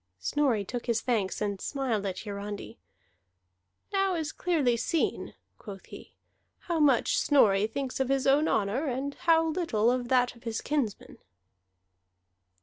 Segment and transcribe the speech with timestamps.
[0.17, 2.79] Snorri took his thanks, and smiled at Hiarandi.
[3.93, 6.15] "Now is clearly seen," quoth he,
[6.61, 10.59] "how much Snorri thinks of his own honor, and how little of that of his
[10.59, 11.19] kinsmen."